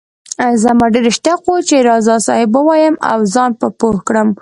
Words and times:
زما 0.63 0.85
ډېر 0.93 1.05
اشتياق 1.11 1.39
وو 1.45 1.57
چي 1.67 1.77
راز 1.87 2.07
صاحب 2.27 2.51
ووايم 2.55 2.95
او 3.11 3.19
زان 3.33 3.51
په 3.59 3.67
پوهه 3.79 3.99
کړم 4.07 4.29